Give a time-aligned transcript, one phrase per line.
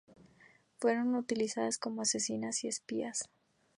[0.79, 3.29] Fueron utilizadas como asesinas y espías.